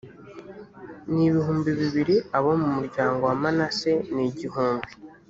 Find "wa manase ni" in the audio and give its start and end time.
3.29-4.23